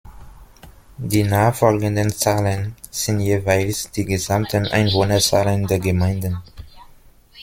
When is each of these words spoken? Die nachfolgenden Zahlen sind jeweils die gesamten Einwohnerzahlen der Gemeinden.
Die 0.97 1.21
nachfolgenden 1.21 2.09
Zahlen 2.11 2.75
sind 2.89 3.19
jeweils 3.19 3.91
die 3.91 4.03
gesamten 4.03 4.65
Einwohnerzahlen 4.65 5.67
der 5.67 5.77
Gemeinden. 5.77 6.41